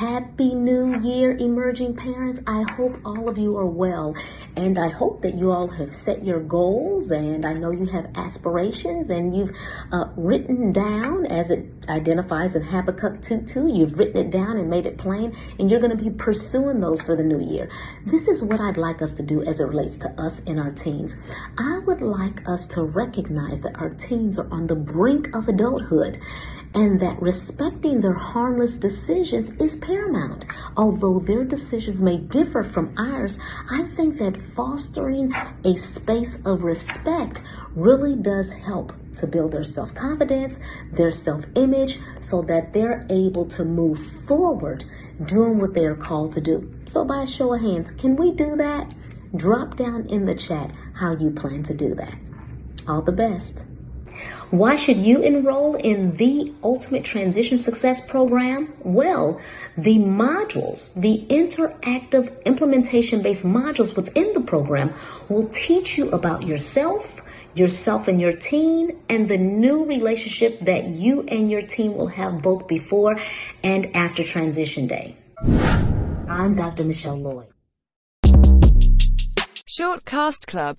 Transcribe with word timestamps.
Happy 0.00 0.54
New 0.54 0.98
Year, 1.00 1.30
emerging 1.30 1.94
parents. 1.94 2.40
I 2.46 2.62
hope 2.62 2.96
all 3.04 3.28
of 3.28 3.36
you 3.36 3.58
are 3.58 3.66
well. 3.66 4.16
And 4.56 4.78
I 4.78 4.88
hope 4.88 5.20
that 5.24 5.34
you 5.34 5.50
all 5.50 5.68
have 5.68 5.94
set 5.94 6.24
your 6.24 6.40
goals 6.40 7.10
and 7.10 7.44
I 7.44 7.52
know 7.52 7.70
you 7.70 7.84
have 7.84 8.06
aspirations 8.14 9.10
and 9.10 9.36
you've 9.36 9.54
uh, 9.92 10.06
written 10.16 10.72
down 10.72 11.26
as 11.26 11.50
it 11.50 11.66
identifies 11.86 12.56
in 12.56 12.62
Habakkuk 12.62 13.20
2 13.20 13.42
2. 13.42 13.68
You've 13.68 13.98
written 13.98 14.16
it 14.16 14.30
down 14.30 14.56
and 14.56 14.70
made 14.70 14.86
it 14.86 14.96
plain 14.96 15.36
and 15.58 15.70
you're 15.70 15.80
going 15.80 15.94
to 15.94 16.02
be 16.02 16.08
pursuing 16.08 16.80
those 16.80 17.02
for 17.02 17.14
the 17.14 17.22
new 17.22 17.52
year. 17.52 17.68
This 18.06 18.26
is 18.26 18.42
what 18.42 18.58
I'd 18.58 18.78
like 18.78 19.02
us 19.02 19.12
to 19.14 19.22
do 19.22 19.42
as 19.42 19.60
it 19.60 19.64
relates 19.64 19.98
to 19.98 20.08
us 20.18 20.40
and 20.46 20.58
our 20.58 20.70
teens. 20.70 21.14
I 21.58 21.78
would 21.80 22.00
like 22.00 22.48
us 22.48 22.68
to 22.68 22.84
recognize 22.84 23.60
that 23.60 23.76
our 23.76 23.90
teens 23.90 24.38
are 24.38 24.50
on 24.50 24.66
the 24.66 24.76
brink 24.76 25.36
of 25.36 25.48
adulthood 25.48 26.16
and 26.74 27.00
that 27.00 27.20
respecting 27.20 28.00
their 28.00 28.14
harmless 28.14 28.76
decisions 28.76 29.50
is 29.60 29.76
paramount. 29.76 30.44
Although 30.76 31.18
their 31.18 31.44
decisions 31.44 32.00
may 32.00 32.18
differ 32.18 32.62
from 32.62 32.94
ours, 32.96 33.38
I 33.68 33.84
think 33.84 34.18
that 34.18 34.40
fostering 34.54 35.34
a 35.64 35.74
space 35.76 36.38
of 36.44 36.62
respect 36.62 37.42
really 37.74 38.16
does 38.16 38.52
help 38.52 38.92
to 39.16 39.26
build 39.26 39.52
their 39.52 39.64
self 39.64 39.94
confidence, 39.94 40.58
their 40.92 41.10
self 41.10 41.44
image, 41.56 41.98
so 42.20 42.42
that 42.42 42.72
they're 42.72 43.06
able 43.10 43.46
to 43.46 43.64
move 43.64 43.98
forward 44.26 44.84
doing 45.24 45.58
what 45.58 45.74
they 45.74 45.84
are 45.84 45.96
called 45.96 46.32
to 46.32 46.40
do. 46.40 46.72
So, 46.86 47.04
by 47.04 47.24
a 47.24 47.26
show 47.26 47.52
of 47.54 47.60
hands, 47.60 47.90
can 47.92 48.16
we 48.16 48.32
do 48.32 48.56
that? 48.56 48.92
Drop 49.36 49.76
down 49.76 50.08
in 50.08 50.24
the 50.24 50.34
chat 50.34 50.72
how 50.94 51.16
you 51.16 51.30
plan 51.30 51.62
to 51.64 51.74
do 51.74 51.94
that. 51.94 52.14
All 52.88 53.02
the 53.02 53.12
best. 53.12 53.64
Why 54.50 54.76
should 54.76 54.98
you 54.98 55.22
enroll 55.22 55.76
in 55.76 56.16
the 56.16 56.52
Ultimate 56.64 57.04
Transition 57.04 57.62
Success 57.62 58.00
Program? 58.00 58.72
Well, 58.82 59.40
the 59.76 59.98
modules, 59.98 60.92
the 60.94 61.24
interactive 61.28 62.44
implementation 62.44 63.22
based 63.22 63.44
modules 63.44 63.94
within 63.94 64.32
the 64.34 64.40
program 64.40 64.92
will 65.28 65.48
teach 65.50 65.96
you 65.96 66.10
about 66.10 66.42
yourself, 66.42 67.22
yourself 67.54 68.08
and 68.08 68.20
your 68.20 68.32
teen, 68.32 68.98
and 69.08 69.28
the 69.28 69.38
new 69.38 69.84
relationship 69.84 70.58
that 70.60 70.86
you 70.88 71.22
and 71.28 71.50
your 71.50 71.62
teen 71.62 71.94
will 71.94 72.08
have 72.08 72.42
both 72.42 72.66
before 72.66 73.18
and 73.62 73.94
after 73.94 74.24
transition 74.24 74.86
day. 74.86 75.16
I'm 76.28 76.54
Dr. 76.54 76.84
Michelle 76.84 77.16
Lloyd. 77.16 77.46
Short 79.66 80.04
Cast 80.04 80.48
Club 80.48 80.78